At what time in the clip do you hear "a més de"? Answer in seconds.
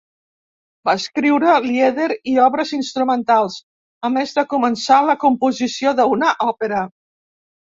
4.09-4.45